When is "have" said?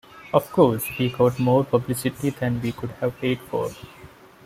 3.01-3.15